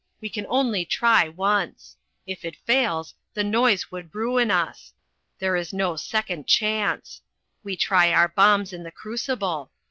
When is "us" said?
4.49-4.93